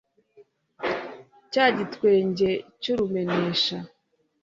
cya 1.51 1.65
gitwenge 1.77 2.49
cy'urumenesha 2.81 3.77